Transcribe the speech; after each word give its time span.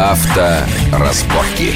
Авторазборки. 0.00 1.74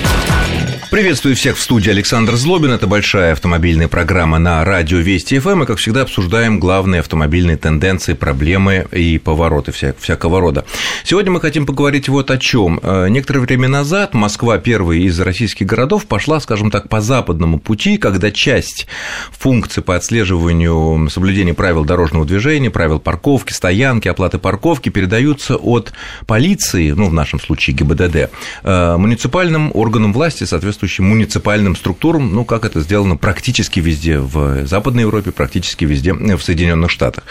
Приветствую 0.91 1.35
всех 1.35 1.57
в 1.57 1.61
студии 1.61 1.91
Александр 1.91 2.37
Злобин. 2.37 2.71
Это 2.71 2.87
большая 2.87 3.33
автомобильная 3.33 3.89
программа 3.89 4.39
на 4.39 4.65
радио 4.65 4.99
Вести 4.99 5.39
ФМ. 5.39 5.63
И, 5.63 5.67
как 5.67 5.79
всегда, 5.79 6.03
обсуждаем 6.03 6.61
главные 6.61 7.01
автомобильные 7.01 7.57
тенденции, 7.57 8.13
проблемы 8.13 8.87
и 8.93 9.19
повороты 9.19 9.73
вся, 9.73 9.95
всякого 9.99 10.41
рода. 10.41 10.65
Сегодня 11.03 11.33
мы 11.33 11.41
хотим 11.41 11.67
поговорить 11.67 12.09
вот 12.09 12.31
о 12.31 12.39
чем. 12.39 12.79
Э, 12.83 13.09
некоторое 13.09 13.41
время 13.41 13.67
назад 13.67 14.15
Москва, 14.15 14.59
первый 14.59 15.03
из 15.03 15.19
российских 15.19 15.67
городов, 15.67 16.07
пошла, 16.07 16.39
скажем 16.39 16.71
так, 16.71 16.89
по 16.89 17.01
западному 17.01 17.59
пути, 17.59 17.97
когда 17.97 18.31
часть 18.31 18.87
функций 19.33 19.83
по 19.83 19.97
отслеживанию 19.97 21.09
соблюдения 21.11 21.55
правил 21.55 21.85
дорожного 21.85 22.25
движения, 22.25 22.71
правил 22.71 23.01
парковки, 23.01 23.53
стоянки, 23.53 24.07
оплаты 24.07 24.39
парковки 24.39 24.91
передаются 24.91 25.57
от 25.57 25.93
полиции, 26.27 26.93
ну, 26.93 27.09
в 27.09 27.13
нашем 27.13 27.41
случае 27.41 27.75
ГИБДД, 27.77 28.31
э, 28.63 28.97
муниципальным 28.97 29.73
органам 29.75 30.13
власти, 30.13 30.45
соответственно, 30.45 30.84
соответствующим 30.85 31.05
муниципальным 31.05 31.77
структурам, 31.77 32.35
ну, 32.35 32.45
как 32.45 32.65
это 32.65 32.81
сделано 32.81 33.17
практически 33.17 33.81
везде 33.81 34.19
в 34.19 34.67
Западной 34.67 35.03
Европе, 35.03 35.33
практически 35.33 35.85
везде 35.85 36.13
в 36.13 36.43
Соединенных 36.43 36.91
Штатах. 36.91 37.25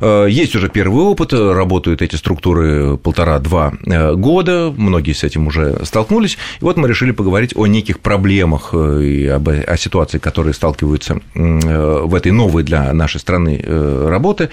Э, 0.00 0.26
есть 0.28 0.54
уже 0.54 0.68
первый 0.68 1.02
опыт, 1.02 1.32
работают 1.32 2.02
эти 2.02 2.16
структуры 2.16 2.96
полтора-два 2.96 3.72
э, 3.86 4.14
года, 4.14 4.72
многие 4.76 5.12
с 5.12 5.24
этим 5.24 5.46
уже 5.46 5.84
столкнулись, 5.84 6.38
и 6.60 6.64
вот 6.64 6.76
мы 6.76 6.88
решили 6.88 7.12
поговорить 7.12 7.52
о 7.56 7.66
неких 7.66 8.00
проблемах 8.00 8.70
э, 8.72 9.02
и 9.02 9.26
об, 9.26 9.48
о 9.48 9.76
ситуации, 9.76 10.18
которые 10.18 10.54
сталкиваются 10.54 11.20
в 11.34 12.14
этой 12.14 12.32
новой 12.32 12.62
для 12.62 12.92
нашей 12.92 13.20
страны 13.20 13.62
работы, 13.64 14.50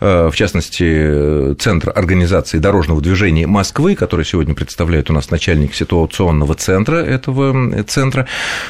в 0.00 0.32
частности, 0.34 1.54
Центр 1.54 1.92
организации 1.94 2.58
дорожного 2.58 3.00
движения 3.00 3.46
Москвы, 3.46 3.94
который 3.94 4.24
сегодня 4.24 4.54
представляет 4.54 5.10
у 5.10 5.12
нас 5.12 5.30
начальник 5.30 5.74
ситуационного 5.74 6.54
центра 6.54 6.96
этого 6.96 7.65
центра 7.86 8.26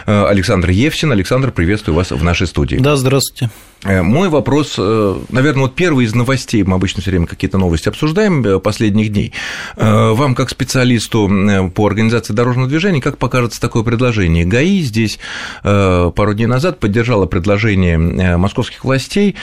э, 0.07 0.27
Александр 0.27 0.71
Евсин. 0.71 1.13
Александр, 1.13 1.51
приветствую 1.51 1.95
вас 1.97 2.11
в 2.11 2.23
нашей 2.23 2.47
студии. 2.47 2.77
Да, 2.77 2.97
здравствуйте. 2.97 3.51
Э, 3.85 4.03
мой 4.03 4.29
вопрос, 4.29 4.77
э, 4.79 5.17
наверное, 5.31 5.63
вот 5.63 5.75
первый 5.75 6.07
из 6.07 6.15
новостей, 6.15 6.63
мы 6.63 6.77
обычно 6.77 7.03
все 7.03 7.11
время 7.11 7.27
какие-то 7.27 7.59
новости 7.59 7.89
обсуждаем 7.89 8.61
последних 8.61 9.13
дней. 9.13 9.33
Вам, 9.77 10.35
как 10.35 10.51
специалисту 10.51 11.31
по 11.75 11.87
организации 11.87 12.33
дорожного 12.33 12.69
движения, 12.69 13.01
как 13.01 13.19
покажется 13.19 13.61
такое 13.61 13.83
предложение? 13.83 14.45
ГАИ 14.45 14.81
здесь 14.81 15.19
пару 15.63 16.35
дней 16.35 16.47
назад 16.47 16.81
поддержала 16.81 17.27
предложение 17.27 17.99
московских 18.37 18.85
властей 18.85 19.37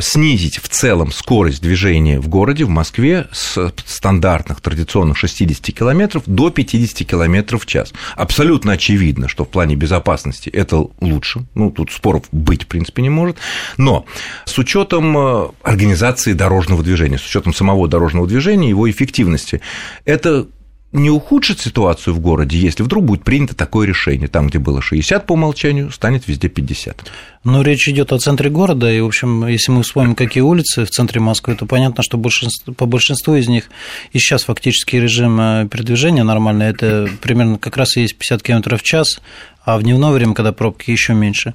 снизить 0.00 0.58
в 0.58 0.68
целом 0.68 1.12
скорость 1.12 1.62
движения 1.62 2.20
в 2.20 2.28
городе, 2.28 2.64
в 2.64 2.68
Москве, 2.68 3.26
с 3.32 3.72
стандартных 3.86 4.60
традиционных 4.60 5.16
60 5.16 5.74
км 5.74 6.22
до 6.26 6.50
50 6.50 7.08
км 7.08 7.58
в 7.58 7.66
час. 7.66 7.92
Абсолютно 8.16 8.72
очевидно, 8.74 9.28
что 9.28 9.44
в 9.44 9.48
плане 9.48 9.74
безопасности 9.76 10.50
это 10.50 10.86
лучше. 11.00 11.44
Ну, 11.54 11.70
тут 11.70 11.90
споров 11.90 12.24
быть, 12.32 12.64
в 12.64 12.66
принципе, 12.66 13.02
не 13.02 13.10
может. 13.10 13.38
Но 13.76 14.04
с 14.44 14.58
учетом 14.58 15.16
э, 15.16 15.48
организации 15.62 16.32
дорожного 16.32 16.82
движения, 16.82 17.18
с 17.18 17.26
учетом 17.26 17.54
самого 17.54 17.88
дорожного 17.88 18.26
движения, 18.26 18.68
его 18.68 18.90
эффективности, 18.90 19.60
это 20.04 20.46
не 20.94 21.10
ухудшит 21.10 21.60
ситуацию 21.60 22.14
в 22.14 22.20
городе, 22.20 22.56
если 22.56 22.84
вдруг 22.84 23.04
будет 23.04 23.24
принято 23.24 23.54
такое 23.54 23.86
решение. 23.86 24.28
Там, 24.28 24.46
где 24.46 24.60
было 24.60 24.80
60 24.80 25.26
по 25.26 25.32
умолчанию, 25.32 25.90
станет 25.90 26.28
везде 26.28 26.48
50. 26.48 27.10
Но 27.42 27.62
речь 27.62 27.88
идет 27.88 28.12
о 28.12 28.18
центре 28.18 28.48
города, 28.48 28.90
и, 28.90 29.00
в 29.00 29.06
общем, 29.06 29.46
если 29.48 29.72
мы 29.72 29.82
вспомним, 29.82 30.14
какие 30.14 30.42
улицы 30.42 30.84
в 30.84 30.90
центре 30.90 31.20
Москвы, 31.20 31.56
то 31.56 31.66
понятно, 31.66 32.04
что 32.04 32.16
большинство, 32.16 32.72
по 32.72 32.86
большинству 32.86 33.34
из 33.34 33.48
них 33.48 33.70
и 34.12 34.18
сейчас 34.20 34.44
фактически 34.44 34.96
режим 34.96 35.38
э, 35.40 35.68
передвижения 35.68 36.22
нормальный, 36.22 36.66
это 36.66 37.08
примерно 37.20 37.58
как 37.58 37.76
раз 37.76 37.96
и 37.96 38.02
есть 38.02 38.16
50 38.16 38.42
км 38.42 38.76
в 38.76 38.82
час, 38.82 39.20
а 39.64 39.76
в 39.78 39.82
дневное 39.82 40.10
время, 40.10 40.34
когда 40.34 40.52
пробки 40.52 40.90
еще 40.90 41.12
меньше. 41.12 41.54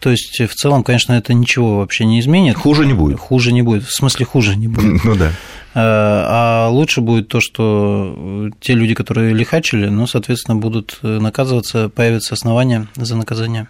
То 0.00 0.10
есть, 0.10 0.40
в 0.40 0.54
целом, 0.54 0.82
конечно, 0.82 1.12
это 1.12 1.34
ничего 1.34 1.78
вообще 1.78 2.04
не 2.04 2.20
изменит. 2.20 2.56
Хуже 2.56 2.86
не 2.86 2.94
будет. 2.94 3.18
Хуже 3.18 3.52
не 3.52 3.62
будет. 3.62 3.84
В 3.84 3.92
смысле, 3.92 4.24
хуже 4.24 4.56
не 4.56 4.68
будет. 4.68 5.04
Ну 5.08 5.14
да. 5.14 5.32
Э, 5.78 5.80
а 5.80 6.68
лучше 6.70 7.00
будет 7.00 7.28
то, 7.28 7.40
что 7.40 8.50
те 8.60 8.74
люди, 8.74 8.94
которые 8.94 9.32
лихачили, 9.32 9.88
ну, 9.88 10.06
соответственно, 10.06 10.56
будут 10.56 10.98
наказываться, 11.02 11.88
появятся 11.88 12.34
основания 12.34 12.88
за 12.96 13.16
наказание. 13.16 13.68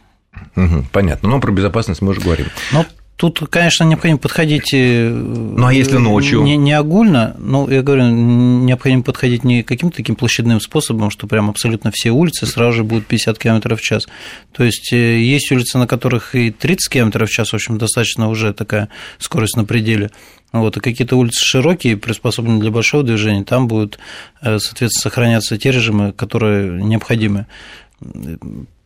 Угу, 0.56 0.86
понятно. 0.92 1.28
Но 1.28 1.40
про 1.40 1.52
безопасность 1.52 2.00
мы 2.00 2.10
уже 2.10 2.20
говорим. 2.20 2.46
Но 2.72 2.86
Тут, 3.18 3.42
конечно, 3.50 3.82
необходимо 3.82 4.18
подходить... 4.18 4.72
Э, 4.72 5.10
ну, 5.10 5.66
а 5.66 5.72
если 5.72 5.96
ночью? 5.96 6.40
Не, 6.42 6.56
не 6.56 6.72
огульно, 6.72 7.34
но, 7.40 7.68
я 7.68 7.82
говорю, 7.82 8.04
необходимо 8.04 9.02
подходить 9.02 9.42
не 9.42 9.64
каким-то 9.64 9.96
таким 9.96 10.14
площадным 10.14 10.60
способом, 10.60 11.10
что 11.10 11.26
прям 11.26 11.50
абсолютно 11.50 11.90
все 11.92 12.10
улицы 12.10 12.46
сразу 12.46 12.76
же 12.76 12.84
будут 12.84 13.06
50 13.06 13.36
км 13.36 13.74
в 13.74 13.80
час. 13.80 14.06
То 14.52 14.62
есть, 14.62 14.92
э, 14.92 15.18
есть 15.18 15.50
улицы, 15.50 15.78
на 15.78 15.88
которых 15.88 16.36
и 16.36 16.52
30 16.52 16.92
км 16.92 17.26
в 17.26 17.28
час, 17.28 17.50
в 17.50 17.54
общем, 17.54 17.76
достаточно 17.76 18.28
уже 18.28 18.52
такая 18.52 18.88
скорость 19.18 19.56
на 19.56 19.64
пределе. 19.64 20.12
Вот, 20.52 20.76
и 20.76 20.80
какие-то 20.80 21.16
улицы 21.16 21.44
широкие, 21.44 21.96
приспособленные 21.96 22.60
для 22.60 22.70
большого 22.70 23.02
движения, 23.02 23.44
там 23.44 23.68
будут, 23.68 23.98
э, 24.40 24.58
соответственно, 24.58 25.02
сохраняться 25.02 25.58
те 25.58 25.70
режимы, 25.70 26.12
которые 26.12 26.82
необходимы 26.82 27.46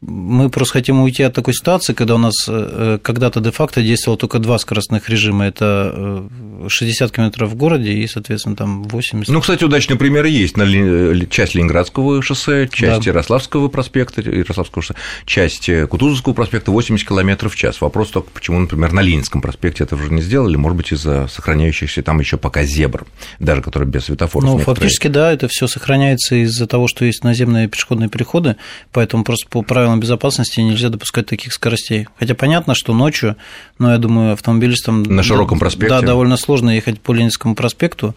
мы 0.02 0.50
просто 0.50 0.74
хотим 0.74 1.00
уйти 1.00 1.22
от 1.22 1.32
такой 1.32 1.54
ситуации, 1.54 1.92
когда 1.92 2.16
у 2.16 2.18
нас 2.18 2.34
э, 2.48 2.98
когда-то 3.00 3.38
де-факто 3.40 3.82
действовало 3.82 4.18
только 4.18 4.40
два 4.40 4.58
скоростных 4.58 5.08
режима. 5.08 5.46
Это 5.46 6.24
60 6.66 7.08
э, 7.08 7.14
км 7.14 7.46
в 7.46 7.54
городе 7.54 7.92
и, 7.92 8.08
соответственно, 8.08 8.56
там 8.56 8.82
80. 8.82 9.32
Ну, 9.32 9.40
кстати, 9.40 9.62
удачные 9.62 9.96
примеры 9.96 10.28
есть. 10.28 10.56
На 10.56 10.64
ли... 10.64 11.28
часть 11.30 11.54
Ленинградского 11.54 12.20
шоссе, 12.20 12.68
часть 12.72 13.04
да. 13.04 13.10
Ярославского 13.10 13.68
проспекта, 13.68 14.22
Ярославского 14.22 14.82
шоссе, 14.82 14.98
часть 15.24 15.68
э, 15.68 15.86
Кутузовского 15.86 16.34
проспекта 16.34 16.72
80 16.72 17.06
км 17.06 17.48
в 17.48 17.54
час. 17.54 17.80
Вопрос 17.80 18.10
только, 18.10 18.28
почему, 18.30 18.58
например, 18.58 18.92
на 18.92 19.00
Ленинском 19.00 19.40
проспекте 19.40 19.84
это 19.84 19.94
уже 19.94 20.12
не 20.12 20.20
сделали, 20.20 20.56
может 20.56 20.76
быть, 20.76 20.90
из-за 20.90 21.28
сохраняющихся 21.28 22.02
там 22.02 22.18
еще 22.18 22.38
пока 22.38 22.64
зебр, 22.64 23.06
даже 23.38 23.62
которые 23.62 23.88
без 23.88 24.06
светофоров. 24.06 24.50
Ну, 24.50 24.58
фактически, 24.58 25.06
да, 25.06 25.32
это 25.32 25.46
все 25.46 25.68
сохраняется 25.68 26.34
из-за 26.42 26.66
того, 26.66 26.88
что 26.88 27.04
есть 27.04 27.22
наземные 27.22 27.68
пешеходные 27.68 28.08
переходы, 28.08 28.56
поэтому 28.90 29.22
просто 29.22 29.46
по 29.48 29.62
правилам 29.62 29.91
правилам 29.92 30.00
безопасности 30.00 30.60
нельзя 30.60 30.88
допускать 30.88 31.26
таких 31.26 31.52
скоростей. 31.52 32.06
Хотя 32.18 32.34
понятно, 32.34 32.74
что 32.74 32.94
ночью, 32.94 33.36
но 33.78 33.92
я 33.92 33.98
думаю, 33.98 34.32
автомобилистам... 34.32 35.02
На 35.02 35.22
широком 35.22 35.58
проспекте? 35.58 35.88
Да, 35.88 36.00
довольно 36.00 36.36
сложно 36.36 36.70
ехать 36.70 37.00
по 37.00 37.12
Ленинскому 37.12 37.54
проспекту 37.54 38.14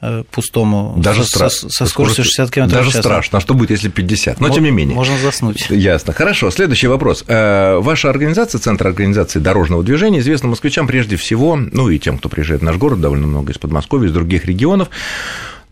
э, 0.00 0.24
пустому 0.30 0.94
даже 0.96 1.24
со, 1.24 1.28
страшно. 1.28 1.70
со 1.70 1.86
скоростью 1.86 2.24
60 2.24 2.50
км 2.50 2.70
Даже 2.70 2.90
в 2.90 2.92
час. 2.92 3.02
страшно. 3.02 3.38
А 3.38 3.40
что 3.40 3.54
будет, 3.54 3.70
если 3.70 3.88
50? 3.88 4.40
Но, 4.40 4.48
тем 4.48 4.64
не 4.64 4.70
менее. 4.70 4.94
Можно 4.94 5.18
заснуть. 5.18 5.66
Ясно. 5.70 6.12
Хорошо. 6.12 6.50
Следующий 6.50 6.86
вопрос. 6.88 7.24
Э, 7.26 7.78
ваша 7.78 8.10
организация, 8.10 8.58
Центр 8.58 8.86
организации 8.86 9.38
дорожного 9.38 9.82
движения, 9.82 10.20
известна 10.20 10.48
москвичам 10.48 10.86
прежде 10.86 11.16
всего, 11.16 11.56
ну 11.56 11.90
и 11.90 11.98
тем, 11.98 12.18
кто 12.18 12.28
приезжает 12.28 12.62
в 12.62 12.64
наш 12.64 12.76
город, 12.76 13.00
довольно 13.00 13.26
много 13.26 13.52
из 13.52 13.58
Подмосковья, 13.58 14.08
из 14.08 14.12
других 14.12 14.46
регионов, 14.46 14.88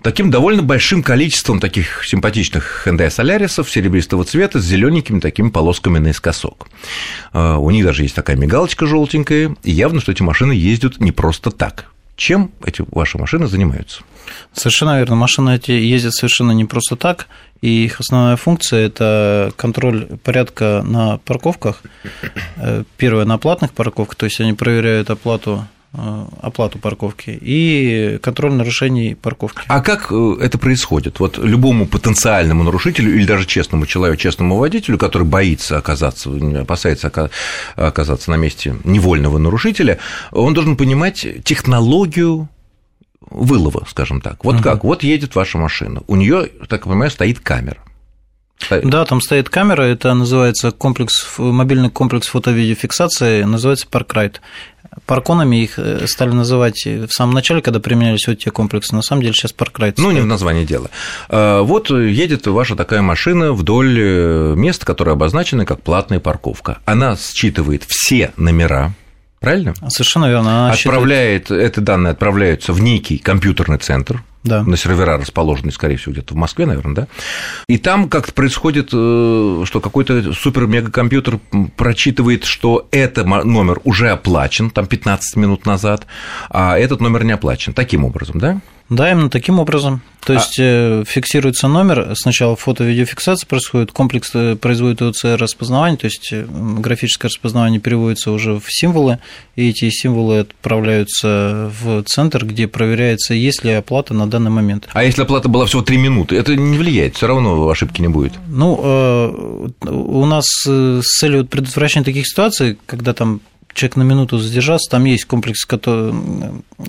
таким 0.06 0.30
довольно 0.30 0.62
большим 0.62 1.02
количеством 1.02 1.58
таких 1.58 2.04
симпатичных 2.04 2.86
Hyundai 2.86 3.10
Солярисов 3.10 3.68
серебристого 3.68 4.24
цвета 4.24 4.60
с 4.60 4.64
зелененькими 4.64 5.18
такими 5.18 5.48
полосками 5.48 5.98
наискосок. 5.98 6.68
А, 7.32 7.56
у 7.58 7.72
них 7.72 7.84
даже 7.84 8.04
есть 8.04 8.14
такая 8.14 8.36
мигалочка 8.36 8.86
желтенькая, 8.86 9.56
и 9.64 9.72
явно, 9.72 10.00
что 10.00 10.12
эти 10.12 10.22
машины 10.22 10.52
ездят 10.52 11.00
не 11.00 11.10
просто 11.10 11.50
так. 11.50 11.86
Чем 12.14 12.52
эти 12.64 12.84
ваши 12.92 13.18
машины 13.18 13.48
занимаются? 13.48 14.04
Совершенно 14.52 14.96
верно. 14.96 15.16
Машины 15.16 15.56
эти 15.56 15.72
ездят 15.72 16.14
совершенно 16.14 16.52
не 16.52 16.66
просто 16.66 16.94
так, 16.94 17.26
и 17.60 17.86
их 17.86 17.98
основная 17.98 18.36
функция– 18.36 18.86
это 18.86 19.52
контроль 19.56 20.06
порядка 20.22 20.84
на 20.86 21.18
парковках. 21.18 21.82
Э, 22.58 22.84
первое– 22.96 23.24
на 23.26 23.38
платных 23.38 23.72
парковках, 23.72 24.14
то 24.14 24.26
есть 24.26 24.40
они 24.40 24.52
проверяют 24.52 25.10
оплату 25.10 25.66
оплату 26.40 26.78
парковки 26.78 27.38
и 27.40 28.18
контроль 28.22 28.52
нарушений 28.52 29.14
парковки. 29.14 29.62
А 29.68 29.80
как 29.80 30.08
э, 30.10 30.36
это 30.40 30.58
происходит? 30.58 31.20
Вот 31.20 31.38
любому 31.38 31.86
потенциальному 31.86 32.64
нарушителю 32.64 33.14
или 33.14 33.24
даже 33.24 33.46
честному 33.46 33.86
человеку, 33.86 34.20
честному 34.20 34.56
водителю, 34.56 34.98
который 34.98 35.26
боится 35.26 35.78
оказаться, 35.78 36.30
опасается 36.60 37.30
оказаться 37.76 38.30
на 38.30 38.36
месте 38.36 38.76
невольного 38.84 39.38
нарушителя, 39.38 39.98
он 40.32 40.54
должен 40.54 40.76
понимать 40.76 41.26
технологию 41.44 42.48
вылова, 43.20 43.84
скажем 43.88 44.20
так. 44.20 44.44
Вот 44.44 44.56
угу. 44.56 44.62
как? 44.62 44.84
Вот 44.84 45.02
едет 45.02 45.34
ваша 45.34 45.58
машина, 45.58 46.02
у 46.06 46.16
нее, 46.16 46.50
так 46.68 46.84
я 46.84 46.90
понимаю, 46.90 47.10
стоит 47.10 47.40
камера. 47.40 47.78
Да, 48.70 49.04
там 49.04 49.20
стоит 49.20 49.48
камера, 49.48 49.82
это 49.82 50.14
называется 50.14 50.72
комплекс, 50.72 51.12
мобильный 51.38 51.90
комплекс 51.90 52.26
фото-видеофиксации, 52.26 53.42
называется 53.42 53.86
Parkride. 53.90 54.36
Парконами 55.06 55.56
их 55.62 55.78
э, 55.78 56.06
стали 56.06 56.30
называть 56.30 56.84
в 56.84 57.08
самом 57.10 57.34
начале, 57.34 57.62
когда 57.62 57.80
применялись 57.80 58.26
вот 58.26 58.38
те 58.38 58.50
комплексы. 58.50 58.94
На 58.94 59.02
самом 59.02 59.22
деле 59.22 59.34
сейчас 59.34 59.52
паркрайт. 59.52 59.98
Ну, 59.98 60.10
не 60.10 60.20
в 60.20 60.26
названии 60.26 60.64
дела. 60.64 60.90
А, 61.28 61.62
вот 61.62 61.90
едет 61.90 62.46
ваша 62.46 62.76
такая 62.76 63.02
машина 63.02 63.52
вдоль 63.52 63.96
э, 63.98 64.54
мест, 64.56 64.84
которые 64.84 65.12
обозначены 65.12 65.64
как 65.64 65.82
платная 65.82 66.20
парковка. 66.20 66.78
Она 66.84 67.16
считывает 67.16 67.84
все 67.86 68.32
номера, 68.36 68.94
Правильно? 69.40 69.74
Совершенно 69.88 70.26
верно. 70.26 70.66
Она 70.66 70.72
отправляет, 70.72 71.44
считает... 71.44 71.70
эти 71.70 71.80
данные 71.80 72.12
отправляются 72.12 72.72
в 72.72 72.80
некий 72.80 73.18
компьютерный 73.18 73.78
центр, 73.78 74.22
да. 74.46 74.62
на 74.62 74.76
сервера, 74.76 75.18
расположенные, 75.18 75.72
скорее 75.72 75.96
всего, 75.96 76.12
где-то 76.12 76.34
в 76.34 76.36
Москве, 76.36 76.66
наверное, 76.66 76.94
да? 76.94 77.06
И 77.68 77.78
там 77.78 78.08
как-то 78.08 78.32
происходит, 78.32 78.90
э, 78.92 79.62
что 79.64 79.80
какой-то 79.80 80.32
супер-мегакомпьютер 80.32 81.38
прочитывает, 81.76 82.44
что 82.44 82.88
этот 82.90 83.26
номер 83.26 83.80
уже 83.84 84.10
оплачен, 84.10 84.70
там 84.70 84.86
15 84.86 85.36
минут 85.36 85.66
назад, 85.66 86.06
а 86.48 86.78
этот 86.78 87.00
номер 87.00 87.24
не 87.24 87.32
оплачен. 87.32 87.72
Таким 87.72 88.04
образом, 88.04 88.38
да? 88.38 88.60
Да, 88.88 89.10
именно 89.10 89.30
таким 89.30 89.58
образом. 89.58 90.00
То 90.24 90.32
а 90.32 90.36
есть 90.36 90.56
а... 90.60 91.04
фиксируется 91.04 91.66
номер, 91.66 92.12
сначала 92.14 92.54
фото-видеофиксация 92.54 93.46
происходит, 93.46 93.90
комплекс 93.90 94.30
э, 94.34 94.54
производит 94.54 95.02
ОЦР 95.02 95.36
распознавание, 95.38 95.98
то 95.98 96.06
есть 96.06 96.28
э, 96.32 96.46
графическое 96.48 97.28
распознавание 97.28 97.80
переводится 97.80 98.30
уже 98.30 98.54
в 98.54 98.64
символы, 98.68 99.18
и 99.56 99.70
эти 99.70 99.90
символы 99.90 100.40
отправляются 100.40 101.70
в 101.80 102.02
центр, 102.04 102.44
где 102.44 102.68
проверяется, 102.68 103.34
есть 103.34 103.64
ли 103.64 103.72
оплата 103.72 104.14
на 104.14 104.30
данный 104.38 104.50
момент. 104.50 104.88
А 104.92 105.04
если 105.04 105.22
оплата 105.22 105.48
была 105.48 105.64
всего 105.66 105.82
3 105.82 105.96
минуты, 105.96 106.36
это 106.36 106.56
не 106.56 106.78
влияет, 106.78 107.16
все 107.16 107.26
равно 107.26 107.68
ошибки 107.68 108.00
не 108.00 108.08
будет? 108.08 108.32
Ну, 108.48 109.70
у 109.82 110.26
нас 110.26 110.46
с 110.64 111.18
целью 111.18 111.46
предотвращения 111.46 112.04
таких 112.04 112.26
ситуаций, 112.26 112.78
когда 112.86 113.12
там 113.12 113.40
человек 113.74 113.96
на 113.96 114.02
минуту 114.04 114.38
задержался, 114.38 114.90
там 114.90 115.04
есть 115.04 115.26
комплекс, 115.26 115.64
который, 115.64 116.14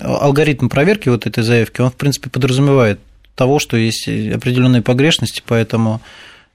алгоритм 0.00 0.68
проверки 0.68 1.10
вот 1.10 1.26
этой 1.26 1.42
заявки, 1.42 1.82
он, 1.82 1.90
в 1.90 1.96
принципе, 1.96 2.30
подразумевает 2.30 2.98
того, 3.34 3.58
что 3.58 3.76
есть 3.76 4.08
определенные 4.08 4.82
погрешности, 4.82 5.42
поэтому 5.46 6.00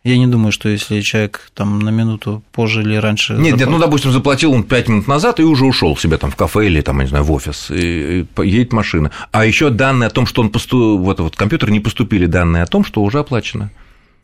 я 0.04 0.18
не 0.18 0.28
думаю, 0.28 0.52
что 0.52 0.68
если 0.68 1.00
человек 1.02 1.50
там 1.54 1.80
на 1.80 1.90
минуту 1.90 2.44
позже 2.52 2.82
или 2.82 2.96
раньше... 2.96 3.34
Нет, 3.34 3.56
нет, 3.58 3.70
ну, 3.70 3.80
допустим, 3.80 4.12
заплатил 4.12 4.52
он 4.52 4.64
5 4.64 4.90
минут 4.90 5.08
назад 5.08 5.40
и 5.40 5.44
уже 5.44 5.66
ушел 5.66 5.96
себе 5.96 6.18
там 6.18 6.30
в 6.30 6.36
кафе 6.36 6.66
или 6.66 6.82
там, 6.82 6.98
я 6.98 7.04
не 7.04 7.10
знаю, 7.10 7.24
в 7.24 7.32
офис, 7.32 7.72
и 7.72 8.26
едет 8.38 8.74
машина. 8.74 9.12
А 9.32 9.46
еще 9.46 9.70
данные 9.70 10.08
о 10.08 10.10
том, 10.10 10.26
что 10.26 10.42
он 10.42 10.50
посту... 10.50 10.98
вот, 10.98 11.22
вот 11.22 11.36
компьютер 11.38 11.72
не 11.72 11.80
поступили 11.80 12.26
данные 12.26 12.64
о 12.64 12.66
том, 12.66 12.84
что 12.84 13.02
уже 13.02 13.20
оплачено. 13.20 13.72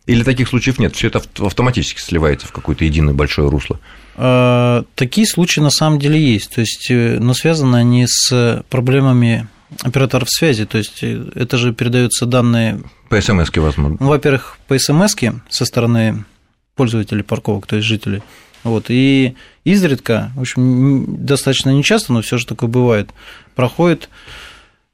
Или 0.06 0.24
таких 0.24 0.50
случаев 0.50 0.80
нет? 0.80 0.96
Все 0.96 1.08
это 1.08 1.22
автоматически 1.40 2.02
сливается 2.02 2.48
в 2.48 2.52
какое-то 2.52 2.84
единое 2.84 3.14
большое 3.14 3.50
русло? 3.50 3.80
А, 4.18 4.84
такие 4.96 5.28
случаи 5.28 5.62
на 5.62 5.70
самом 5.70 6.00
деле 6.00 6.20
есть. 6.20 6.56
То 6.56 6.62
есть, 6.62 6.88
э, 6.90 7.20
но 7.20 7.34
связаны 7.34 7.78
они 7.78 8.06
с 8.08 8.64
проблемами 8.70 9.48
операторов 9.82 10.30
связи. 10.30 10.66
То 10.66 10.78
есть, 10.78 11.04
э, 11.04 11.30
это 11.36 11.58
же 11.58 11.74
передаются 11.74 12.26
данные... 12.26 12.82
По 13.10 13.20
смс 13.22 13.50
возможно. 13.56 13.98
Ну, 14.00 14.08
во-первых, 14.10 14.58
по 14.68 14.78
смс 14.78 15.16
со 15.50 15.66
стороны 15.66 16.26
пользователей 16.76 17.24
парковок, 17.24 17.68
то 17.68 17.76
есть 17.76 17.88
жителей. 17.88 18.22
Вот, 18.64 18.86
и 18.90 19.36
изредка, 19.64 20.32
в 20.36 20.42
общем, 20.42 21.26
достаточно 21.26 21.70
нечасто, 21.70 22.12
но 22.12 22.22
все 22.22 22.38
же 22.38 22.46
такое 22.46 22.70
бывает, 22.70 23.12
проходит 23.56 24.10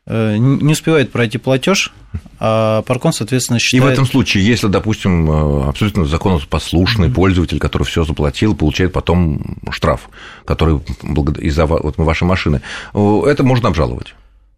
Э, 0.07 0.36
не 0.38 0.74
успевает 0.74 1.12
пройти 1.12 1.39
платеж, 1.39 1.92
а 2.39 2.83
Паркон, 2.83 3.12
соответственно, 3.12 3.57
считает... 3.57 3.83
И 3.83 3.88
в 3.88 3.92
этом 3.92 4.06
случае, 4.06 4.45
если, 4.45 4.68
допустим, 4.68 5.30
э, 5.31 5.69
абсолютно 5.69 6.06
законопослушный 6.06 7.07
mm-hmm. 7.07 7.13
пользователь, 7.13 7.60
который 7.60 7.83
все 7.83 8.04
заплатил, 8.04 8.56
получает 8.56 8.94
потом 8.94 9.57
штраф, 9.72 10.10
который 10.45 10.80
из-за 11.39 11.66
вот, 11.66 11.98
вашей 11.98 12.25
машины, 12.25 12.62
это 12.94 13.44
можно 13.44 13.69
обжаловать. 13.69 14.13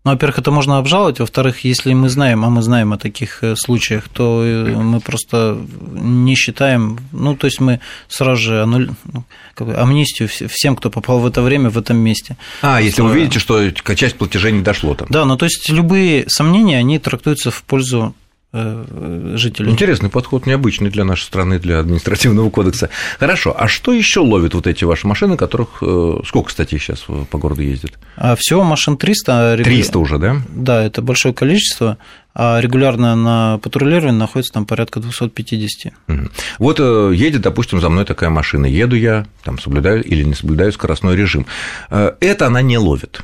Ну, 0.08 0.14
во-первых, 0.14 0.40
это 0.40 0.52
можно 0.52 0.78
обжаловать, 0.78 1.20
во-вторых, 1.20 1.66
если 1.66 1.92
мы 1.94 2.08
знаем, 2.08 2.46
а 2.46 2.50
мы 2.50 2.62
знаем 2.62 2.94
о 2.94 2.98
таких 2.98 3.44
э, 3.44 3.58
случаях, 3.58 4.08
то 4.08 4.42
э, 4.42 4.74
мы 4.74 5.02
просто 5.02 5.58
не 5.92 6.34
считаем, 6.36 7.00
ну, 7.12 7.36
то 7.36 7.48
есть 7.48 7.60
мы 7.60 7.82
сразу 8.08 8.42
же 8.42 8.64
аннуль... 8.64 8.90
Ну, 9.14 9.26
как 9.54 9.68
бы 9.68 9.74
амнистию 9.76 10.30
всем, 10.30 10.78
кто 10.78 10.90
попал 10.90 11.20
в 11.20 11.28
это 11.28 11.42
время 11.42 11.70
в 11.70 11.78
этом 11.78 11.98
месте. 11.98 12.38
А, 12.62 12.80
если 12.80 13.02
вы 13.02 13.16
видите, 13.16 13.40
что 13.40 13.70
часть 13.72 14.16
платежей 14.16 14.54
не 14.54 14.62
дошло 14.62 14.96
там. 14.96 15.08
Да, 15.10 15.26
ну, 15.26 15.36
то 15.36 15.44
есть 15.44 15.68
любые 15.68 16.24
сомнения, 16.30 16.78
они 16.78 17.00
трактуются 17.00 17.52
в 17.52 17.62
пользу 17.64 18.16
жителей. 18.54 19.72
Интересный 19.72 20.10
подход, 20.10 20.46
необычный 20.46 20.90
для 20.90 21.04
нашей 21.04 21.24
страны, 21.24 21.60
для 21.60 21.80
административного 21.80 22.50
кодекса. 22.50 22.90
Хорошо, 23.20 23.54
а 23.58 23.68
что 23.68 23.92
еще 23.92 24.22
ловят 24.22 24.54
вот 24.54 24.68
эти 24.68 24.86
ваши 24.86 25.06
машины, 25.06 25.36
которых 25.36 25.80
э, 25.82 26.20
сколько, 26.26 26.48
кстати, 26.48 26.78
сейчас 26.78 27.06
по 27.30 27.38
городу 27.38 27.62
ездит? 27.62 28.00
А 28.16 28.36
всего 28.38 28.64
машин 28.64 28.98
300. 28.98 29.60
300 29.64 30.00
уже, 30.00 30.18
да? 30.18 30.38
Да, 30.50 30.82
это 30.82 31.02
большое 31.02 31.34
количество, 31.34 31.98
а 32.34 32.60
регулярно 32.62 33.16
на 33.16 33.58
патрулировании 33.58 34.18
находится 34.18 34.54
там 34.54 34.66
порядка 34.66 35.02
250. 35.02 35.94
Угу. 36.08 36.30
Вот 36.60 36.80
э, 36.80 37.12
едет, 37.16 37.42
допустим, 37.42 37.82
за 37.82 37.90
мной 37.90 38.06
такая 38.06 38.30
машина, 38.30 38.66
еду 38.66 38.96
я, 38.96 39.26
там 39.44 39.60
соблюдаю 39.60 40.04
или 40.04 40.24
не 40.24 40.34
соблюдаю 40.34 40.72
скоростной 40.72 41.18
режим. 41.18 41.46
Это 41.90 42.48
она 42.48 42.62
не 42.62 42.78
ловит. 42.78 43.22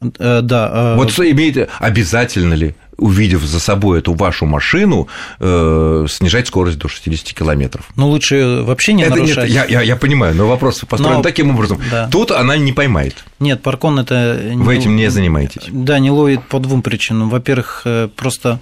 Да. 0.00 0.94
Вот 0.96 1.10
имеет 1.18 1.70
обязательно 1.80 2.54
ли 2.54 2.74
увидев 2.98 3.42
за 3.42 3.60
собой 3.60 3.98
эту 3.98 4.14
вашу 4.14 4.46
машину, 4.46 5.08
э, 5.40 6.06
снижать 6.08 6.48
скорость 6.48 6.78
до 6.78 6.88
60 6.88 7.34
километров. 7.34 7.88
Ну, 7.96 8.08
лучше 8.08 8.62
вообще 8.62 8.92
не 8.94 9.02
это, 9.02 9.16
нарушать. 9.16 9.48
Нет, 9.48 9.48
я, 9.48 9.64
я, 9.64 9.82
я 9.82 9.96
понимаю, 9.96 10.34
но 10.34 10.46
вопрос 10.48 10.80
построен 10.88 11.16
но, 11.16 11.22
таким 11.22 11.50
образом. 11.50 11.80
Да. 11.90 12.08
Тут 12.10 12.30
она 12.30 12.56
не 12.56 12.72
поймает. 12.72 13.24
Нет, 13.38 13.62
паркон 13.62 13.98
это... 13.98 14.40
Вы 14.54 14.74
не, 14.74 14.80
этим 14.80 14.96
не 14.96 15.10
занимаетесь? 15.10 15.62
Да, 15.68 15.98
не 15.98 16.10
ловит 16.10 16.42
по 16.44 16.58
двум 16.58 16.82
причинам. 16.82 17.28
Во-первых, 17.28 17.82
э, 17.84 18.08
просто 18.14 18.60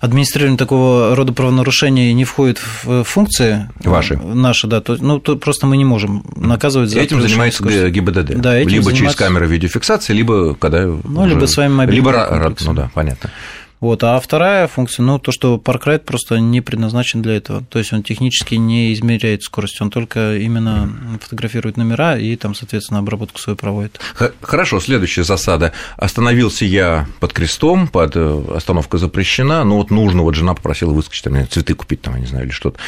администрирование 0.00 0.58
такого 0.58 1.14
рода 1.14 1.32
правонарушения 1.32 2.12
не 2.12 2.24
входит 2.24 2.60
в 2.82 3.04
функции 3.04 3.70
ваши. 3.84 4.16
Наши, 4.16 4.66
да. 4.66 4.80
То, 4.80 4.96
ну, 5.00 5.20
то 5.20 5.36
просто 5.36 5.66
мы 5.66 5.76
не 5.76 5.84
можем 5.84 6.24
наказывать 6.34 6.90
за 6.90 7.00
Этим 7.00 7.20
занимается 7.20 7.62
скорость. 7.62 7.92
ГИБДД. 7.92 8.40
Да, 8.40 8.56
этим 8.56 8.70
либо 8.70 8.84
занимается... 8.84 8.96
через 8.96 9.14
камеры 9.14 9.46
видеофиксации, 9.46 10.12
либо 10.12 10.54
когда... 10.54 10.84
Ну, 10.84 11.20
уже... 11.20 11.30
либо 11.30 11.46
своим 11.46 11.76
мобильным 11.76 12.12
Либо, 12.12 12.54
ну 12.60 12.74
да, 12.74 12.90
понятно. 12.92 13.30
Вот. 13.80 14.02
А 14.04 14.18
вторая 14.20 14.66
функция, 14.66 15.02
ну, 15.04 15.18
то, 15.18 15.32
что 15.32 15.58
паркрайд 15.58 16.04
просто 16.04 16.38
не 16.38 16.60
предназначен 16.60 17.22
для 17.22 17.36
этого. 17.36 17.64
То 17.64 17.78
есть 17.78 17.92
он 17.92 18.02
технически 18.02 18.56
не 18.56 18.92
измеряет 18.92 19.42
скорость, 19.42 19.80
он 19.80 19.90
только 19.90 20.36
именно 20.36 21.18
фотографирует 21.20 21.76
номера 21.76 22.18
и 22.18 22.36
там, 22.36 22.54
соответственно, 22.54 23.00
обработку 23.00 23.38
свою 23.38 23.56
проводит. 23.56 24.00
Хорошо, 24.40 24.80
следующая 24.80 25.24
засада. 25.24 25.72
Остановился 25.96 26.64
я 26.64 27.06
под 27.20 27.32
крестом, 27.32 27.88
под 27.88 28.16
э, 28.16 28.44
остановка 28.54 28.98
запрещена, 28.98 29.64
но 29.64 29.76
вот 29.76 29.90
нужно, 29.90 30.22
вот 30.22 30.34
жена 30.34 30.54
попросила 30.54 30.92
выскочить, 30.92 31.24
там, 31.24 31.48
цветы 31.48 31.74
купить, 31.74 32.02
там, 32.02 32.14
я 32.14 32.20
не 32.20 32.26
знаю, 32.26 32.44
или 32.46 32.52
что-то. 32.52 32.78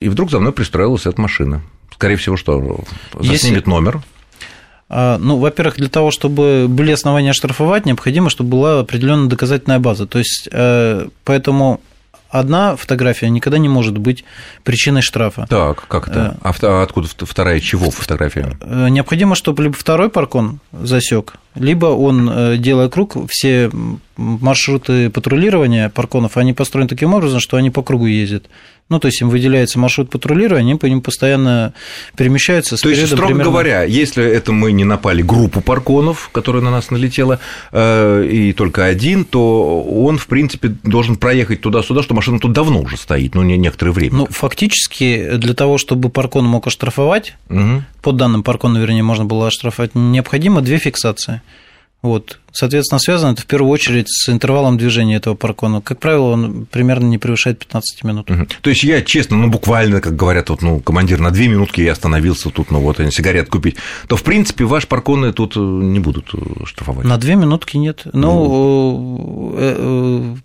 И 0.00 0.08
вдруг 0.08 0.30
за 0.30 0.40
мной 0.40 0.52
пристроилась 0.52 1.06
эта 1.06 1.20
машина. 1.20 1.62
Скорее 1.92 2.16
всего, 2.16 2.36
что 2.36 2.84
заснимет 3.14 3.66
Если... 3.66 3.70
номер, 3.70 4.02
ну, 4.90 5.36
во-первых, 5.36 5.76
для 5.76 5.88
того, 5.88 6.10
чтобы 6.10 6.66
были 6.68 6.92
основания 6.92 7.32
штрафовать, 7.32 7.84
необходимо, 7.86 8.30
чтобы 8.30 8.50
была 8.50 8.80
определенная 8.80 9.28
доказательная 9.28 9.78
база. 9.78 10.06
То 10.06 10.18
есть, 10.18 10.48
э, 10.50 11.08
поэтому 11.24 11.80
одна 12.30 12.76
фотография 12.76 13.28
никогда 13.30 13.58
не 13.58 13.68
может 13.68 13.98
быть 13.98 14.24
причиной 14.64 15.02
штрафа. 15.02 15.46
Так, 15.48 15.86
как 15.88 16.08
это? 16.08 16.38
Э, 16.42 16.50
а 16.62 16.82
откуда 16.82 17.08
вторая 17.08 17.60
чего 17.60 17.90
фотография? 17.90 18.56
Э, 18.60 18.88
необходимо, 18.88 19.34
чтобы 19.34 19.64
либо 19.64 19.74
второй 19.74 20.10
паркон 20.10 20.60
засек, 20.72 21.34
либо 21.58 21.86
он, 21.86 22.60
делая 22.60 22.88
круг, 22.88 23.16
все 23.28 23.70
маршруты 24.16 25.10
патрулирования 25.10 25.88
парконов, 25.88 26.36
они 26.36 26.52
построены 26.52 26.88
таким 26.88 27.14
образом, 27.14 27.40
что 27.40 27.56
они 27.56 27.70
по 27.70 27.82
кругу 27.82 28.06
ездят. 28.06 28.46
Ну, 28.88 28.98
то 28.98 29.06
есть 29.06 29.20
им 29.20 29.28
выделяется 29.28 29.78
маршрут 29.78 30.08
патрулирования, 30.08 30.70
они 30.70 30.78
по 30.78 30.86
ним 30.86 31.02
постоянно 31.02 31.74
перемещаются. 32.16 32.76
То 32.76 32.88
есть, 32.88 33.06
строго 33.06 33.26
примерно... 33.26 33.50
говоря, 33.50 33.82
если 33.82 34.24
это 34.24 34.52
мы 34.52 34.72
не 34.72 34.84
напали 34.84 35.20
группу 35.20 35.60
парконов, 35.60 36.30
которая 36.32 36.62
на 36.62 36.70
нас 36.70 36.90
налетела, 36.90 37.38
э, 37.70 38.26
и 38.30 38.52
только 38.54 38.86
один, 38.86 39.26
то 39.26 39.82
он, 39.82 40.16
в 40.16 40.26
принципе, 40.26 40.68
должен 40.84 41.16
проехать 41.16 41.60
туда-сюда, 41.60 42.02
что 42.02 42.14
машина 42.14 42.40
тут 42.40 42.52
давно 42.52 42.80
уже 42.80 42.96
стоит, 42.96 43.34
ну, 43.34 43.42
не 43.42 43.58
некоторое 43.58 43.92
время. 43.92 44.16
Ну, 44.16 44.26
фактически, 44.26 45.36
для 45.36 45.52
того, 45.52 45.76
чтобы 45.76 46.08
паркон 46.08 46.46
мог 46.46 46.66
оштрафовать, 46.66 47.36
угу. 47.50 47.82
по 48.00 48.12
данным 48.12 48.42
паркона, 48.42 48.78
вернее, 48.78 49.02
можно 49.02 49.26
было 49.26 49.48
оштрафовать, 49.48 49.94
необходимо 49.94 50.62
две 50.62 50.78
фиксации. 50.78 51.42
Вот. 52.00 52.38
Соответственно, 52.52 53.00
связано 53.00 53.32
это 53.32 53.42
в 53.42 53.46
первую 53.46 53.70
очередь 53.70 54.06
с 54.08 54.28
интервалом 54.28 54.78
движения 54.78 55.16
этого 55.16 55.34
паркона. 55.34 55.80
Как 55.80 55.98
правило, 55.98 56.30
он 56.30 56.66
примерно 56.66 57.06
не 57.06 57.18
превышает 57.18 57.58
15 57.58 58.04
минут. 58.04 58.30
Угу. 58.30 58.46
То 58.60 58.70
есть 58.70 58.84
я 58.84 59.02
честно, 59.02 59.36
ну 59.36 59.48
буквально, 59.48 60.00
как 60.00 60.14
говорят, 60.14 60.48
вот, 60.50 60.62
ну, 60.62 60.78
командир, 60.80 61.18
на 61.18 61.30
две 61.30 61.48
минутки 61.48 61.80
я 61.80 61.92
остановился 61.92 62.50
тут, 62.50 62.70
ну 62.70 62.80
вот, 62.80 62.98
сигарет 63.12 63.48
купить, 63.48 63.76
то 64.06 64.16
в 64.16 64.22
принципе 64.22 64.64
ваш 64.64 64.86
парконы 64.86 65.32
тут 65.32 65.56
э, 65.56 65.60
не 65.60 65.98
будут 65.98 66.32
э, 66.34 66.64
штрафовать. 66.64 67.04
На 67.04 67.16
две 67.18 67.34
минутки 67.34 67.76
нет. 67.76 68.02
Ну, 68.12 69.54
ну 69.58 70.38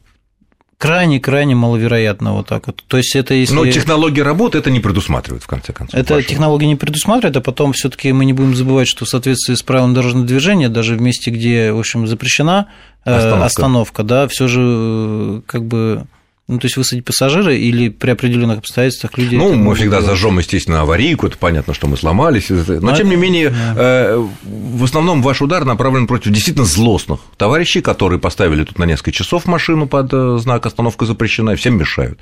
крайне-крайне 0.83 1.55
маловероятно 1.55 2.33
вот 2.33 2.47
так 2.47 2.67
вот. 2.67 2.83
То 2.89 2.97
есть 2.97 3.15
это 3.15 3.33
если... 3.33 3.55
Но 3.55 3.65
технология 3.65 4.21
работы 4.21 4.57
это 4.57 4.69
не 4.69 4.81
предусматривает, 4.81 5.41
в 5.41 5.47
конце 5.47 5.71
концов. 5.71 5.97
Это 5.97 6.15
вашего. 6.15 6.29
технология 6.29 6.67
не 6.67 6.75
предусматривает, 6.75 7.37
а 7.37 7.41
потом 7.41 7.71
все 7.71 7.89
таки 7.89 8.11
мы 8.11 8.25
не 8.25 8.33
будем 8.33 8.53
забывать, 8.53 8.89
что 8.89 9.05
в 9.05 9.09
соответствии 9.09 9.55
с 9.55 9.63
правилами 9.63 9.93
дорожного 9.93 10.25
движения, 10.25 10.67
даже 10.67 10.97
в 10.97 11.01
месте, 11.01 11.31
где, 11.31 11.71
в 11.71 11.79
общем, 11.79 12.05
запрещена 12.05 12.67
э, 13.05 13.15
остановка, 13.15 13.45
остановка 13.45 14.03
да, 14.03 14.27
все 14.27 14.49
же 14.49 14.61
э, 14.61 15.41
как 15.45 15.63
бы 15.63 16.05
ну, 16.49 16.59
то 16.59 16.65
есть 16.65 16.75
высадить 16.75 17.05
пассажира 17.05 17.55
или 17.55 17.87
при 17.87 18.11
определенных 18.11 18.59
обстоятельствах 18.59 19.17
люди... 19.17 19.35
Ну, 19.35 19.53
мы 19.53 19.75
всегда 19.75 19.97
делать. 19.97 20.07
зажжем, 20.07 20.39
естественно, 20.39 20.81
аварийку, 20.81 21.27
это 21.27 21.37
понятно, 21.37 21.73
что 21.73 21.87
мы 21.87 21.95
сломались. 21.95 22.49
Но, 22.49 22.79
Но 22.81 22.95
тем 22.95 23.09
не 23.09 23.15
менее, 23.15 23.49
да. 23.49 23.73
э, 23.77 24.27
в 24.43 24.83
основном 24.83 25.21
ваш 25.21 25.41
удар 25.41 25.63
направлен 25.63 26.05
против 26.05 26.33
действительно 26.33 26.65
злостных 26.65 27.21
товарищей, 27.37 27.81
которые 27.81 28.19
поставили 28.19 28.65
тут 28.65 28.77
на 28.77 28.83
несколько 28.83 29.13
часов 29.13 29.45
машину 29.45 29.87
под 29.87 30.09
э, 30.11 30.37
знак 30.41 30.65
«Остановка 30.65 31.05
запрещена» 31.05 31.51
и 31.51 31.55
всем 31.55 31.77
мешают. 31.77 32.19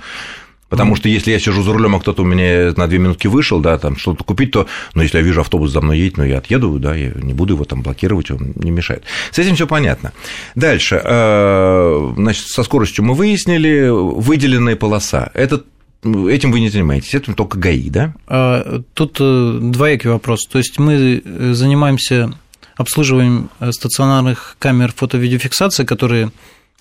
Потому 0.71 0.95
что 0.95 1.09
если 1.09 1.31
я 1.31 1.39
сижу 1.39 1.63
за 1.63 1.73
рулем, 1.73 1.95
а 1.95 1.99
кто-то 1.99 2.23
у 2.23 2.25
меня 2.25 2.73
на 2.77 2.87
две 2.87 2.97
минутки 2.97 3.27
вышел, 3.27 3.59
да, 3.59 3.77
там 3.77 3.97
что-то 3.97 4.23
купить, 4.23 4.51
то, 4.51 4.67
ну, 4.93 5.01
если 5.01 5.17
я 5.17 5.23
вижу 5.23 5.41
автобус 5.41 5.69
за 5.69 5.81
мной 5.81 5.99
едет, 5.99 6.15
ну, 6.15 6.23
я 6.23 6.37
отъеду, 6.37 6.79
да, 6.79 6.95
я 6.95 7.11
не 7.13 7.33
буду 7.33 7.55
его 7.55 7.65
там 7.65 7.81
блокировать, 7.81 8.31
он 8.31 8.53
не 8.55 8.71
мешает. 8.71 9.03
С 9.31 9.37
этим 9.37 9.55
все 9.55 9.67
понятно. 9.67 10.13
Дальше, 10.55 11.01
э, 11.03 12.13
значит, 12.15 12.47
со 12.47 12.63
скоростью 12.63 13.03
мы 13.03 13.15
выяснили, 13.15 13.89
выделенная 13.91 14.77
полоса. 14.77 15.29
Это 15.33 15.61
Этим 16.03 16.51
вы 16.51 16.61
не 16.61 16.69
занимаетесь, 16.69 17.13
этим 17.13 17.35
только 17.35 17.59
ГАИ, 17.59 17.91
да? 17.91 18.15
А, 18.25 18.81
тут 18.95 19.17
э, 19.19 19.59
двоякий 19.61 20.09
вопрос. 20.09 20.47
То 20.47 20.57
есть 20.57 20.79
мы 20.79 21.21
э, 21.23 21.53
занимаемся 21.53 22.33
обслуживанием 22.75 23.51
стационарных 23.69 24.55
камер 24.57 24.93
фото-видеофиксации, 24.95 25.83
которые 25.83 26.31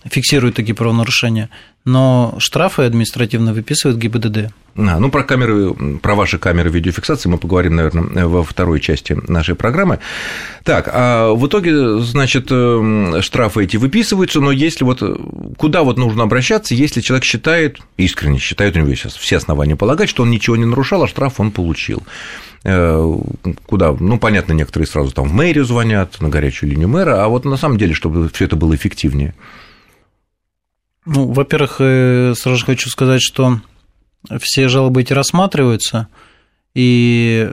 фиксируют 0.05 0.57
такие 0.57 0.75
правонарушения, 0.75 1.51
но 1.85 2.35
штрафы 2.39 2.83
административно 2.83 3.53
выписывает 3.53 3.99
ГИБДД. 3.99 4.53
А, 4.77 4.99
ну, 4.99 5.11
про 5.11 5.25
камеры, 5.25 5.75
про 5.99 6.15
ваши 6.15 6.39
камеры 6.39 6.71
видеофиксации 6.71 7.29
мы 7.29 7.39
поговорим, 7.39 7.77
наверное, 7.77 8.27
во 8.27 8.43
второй 8.43 8.81
части 8.81 9.17
нашей 9.29 9.55
программы. 9.55 9.99
Так, 10.65 10.89
а 10.93 11.33
в 11.33 11.47
итоге, 11.47 11.99
значит, 11.99 12.49
э, 12.51 13.21
штрафы 13.21 13.65
эти 13.65 13.77
выписываются, 13.77 14.41
но 14.41 14.53
если 14.53 14.85
вот 14.85 15.03
куда 15.57 15.83
вот 15.83 15.99
нужно 15.99 16.23
обращаться, 16.23 16.75
если 16.75 17.01
человек 17.01 17.25
считает, 17.25 17.79
искренне 17.97 18.39
считает, 18.39 18.77
у 18.77 18.81
него 18.81 18.95
сейчас 18.95 19.17
все 19.17 19.37
основания 19.37 19.77
полагать, 19.77 20.09
что 20.09 20.23
он 20.23 20.31
ничего 20.31 20.57
не 20.57 20.67
нарушал, 20.67 21.03
а 21.03 21.09
штраф 21.09 21.41
он 21.41 21.51
получил 21.51 22.03
э, 22.65 23.17
куда, 23.67 23.97
ну, 23.99 24.19
понятно, 24.19 24.53
некоторые 24.53 24.87
сразу 24.87 25.11
там 25.11 25.29
в 25.29 25.33
мэрию 25.33 25.65
звонят, 25.65 26.21
на 26.21 26.29
горячую 26.29 26.71
линию 26.71 26.89
мэра, 26.89 27.25
а 27.25 27.29
вот 27.29 27.45
на 27.45 27.57
самом 27.57 27.79
деле, 27.79 27.95
чтобы 27.95 28.29
все 28.33 28.45
это 28.45 28.57
было 28.57 28.75
эффективнее. 28.75 29.35
Ну, 31.07 31.33
во-первых, 31.33 31.77
э, 31.81 32.35
сразу 32.37 32.59
же 32.59 32.67
хочу 32.67 32.89
сказать, 32.91 33.23
что 33.23 33.61
все 34.41 34.69
жалобы 34.69 35.01
эти 35.03 35.13
рассматриваются, 35.13 36.09
и 36.75 37.51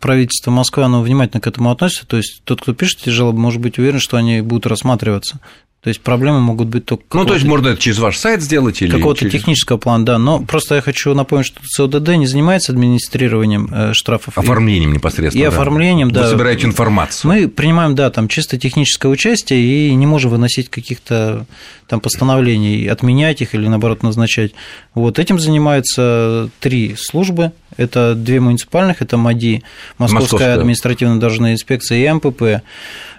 правительство 0.00 0.50
Москвы, 0.50 0.82
оно 0.82 1.02
внимательно 1.02 1.40
к 1.40 1.46
этому 1.46 1.70
относится. 1.70 2.06
То 2.06 2.16
есть 2.16 2.42
тот, 2.44 2.62
кто 2.62 2.74
пишет 2.74 3.02
эти 3.02 3.10
жалобы, 3.10 3.38
может 3.38 3.60
быть 3.60 3.78
уверен, 3.78 4.00
что 4.00 4.16
они 4.16 4.40
будут 4.40 4.66
рассматриваться. 4.66 5.40
То 5.84 5.88
есть 5.88 6.00
проблемы 6.00 6.40
могут 6.40 6.68
быть 6.68 6.86
только... 6.86 7.04
Ну, 7.12 7.26
то 7.26 7.34
есть 7.34 7.44
можно 7.44 7.68
это 7.68 7.78
через 7.78 7.98
ваш 7.98 8.16
сайт 8.16 8.40
сделать 8.40 8.80
или... 8.80 8.90
Какого-то 8.90 9.20
через... 9.20 9.32
технического 9.32 9.76
плана, 9.76 10.06
да. 10.06 10.18
Но 10.18 10.40
просто 10.40 10.76
я 10.76 10.80
хочу 10.80 11.12
напомнить, 11.12 11.44
что 11.44 11.60
ЦОДД 11.62 12.16
не 12.16 12.26
занимается 12.26 12.72
администрированием 12.72 13.68
э, 13.70 13.92
штрафов. 13.92 14.38
Оформлением 14.38 14.94
непосредственно. 14.94 15.42
И 15.42 15.44
да. 15.44 15.54
оформлением, 15.54 16.10
да. 16.10 16.22
Вы 16.22 16.28
собираете 16.30 16.66
информацию. 16.66 17.30
Мы 17.30 17.48
принимаем, 17.48 17.94
да, 17.94 18.08
там 18.08 18.28
чисто 18.28 18.56
техническое 18.56 19.08
участие 19.08 19.60
и 19.60 19.94
не 19.94 20.06
можем 20.06 20.30
выносить 20.30 20.70
каких-то 20.70 21.44
там 21.86 22.00
постановлений, 22.00 22.86
отменять 22.86 23.42
их 23.42 23.54
или, 23.54 23.68
наоборот, 23.68 24.02
назначать. 24.02 24.52
Вот 24.94 25.18
этим 25.18 25.38
занимаются 25.38 26.48
три 26.60 26.96
службы. 26.96 27.52
Это 27.76 28.14
две 28.14 28.40
муниципальных, 28.40 29.02
это 29.02 29.18
МАДИ, 29.18 29.64
Московская, 29.98 30.22
Московская. 30.22 30.54
административная 30.54 31.18
дорожная 31.18 31.52
инспекция 31.52 31.98
и 31.98 32.10
МПП. 32.10 32.62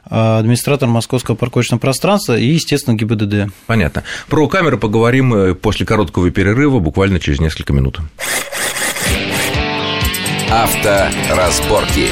А, 0.07 0.39
администратор 0.39 0.87
московского 0.87 1.35
парковочного 1.35 1.79
пространства 1.79 2.37
и, 2.37 2.45
естественно, 2.45 2.95
ГИБДД. 2.95 3.51
Понятно. 3.65 4.03
Про 4.27 4.47
камеры 4.47 4.77
поговорим 4.77 5.33
э, 5.33 5.53
после 5.55 5.85
короткого 5.85 6.29
перерыва, 6.31 6.79
буквально 6.79 7.19
через 7.19 7.39
несколько 7.39 7.73
минут. 7.73 7.99
Авторазборки. 10.49 12.09